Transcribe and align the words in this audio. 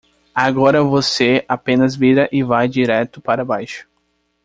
Agora 0.33 0.83
você 0.83 1.45
apenas 1.47 1.95
vira 1.95 2.27
e 2.31 2.41
vai 2.41 2.67
direto 2.67 3.21
para 3.21 3.45
baixo. 3.45 3.87